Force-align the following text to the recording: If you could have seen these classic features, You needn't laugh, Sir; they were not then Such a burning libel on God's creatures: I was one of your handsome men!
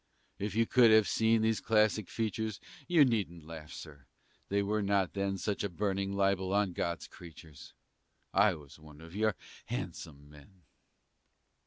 If 0.39 0.55
you 0.55 0.65
could 0.65 0.89
have 0.89 1.07
seen 1.07 1.43
these 1.43 1.61
classic 1.61 2.09
features, 2.09 2.59
You 2.87 3.05
needn't 3.05 3.45
laugh, 3.45 3.71
Sir; 3.71 4.07
they 4.49 4.63
were 4.63 4.81
not 4.81 5.13
then 5.13 5.37
Such 5.37 5.63
a 5.63 5.69
burning 5.69 6.11
libel 6.13 6.53
on 6.55 6.73
God's 6.73 7.05
creatures: 7.07 7.73
I 8.33 8.55
was 8.55 8.79
one 8.79 8.99
of 8.99 9.15
your 9.15 9.35
handsome 9.67 10.27
men! 10.27 10.63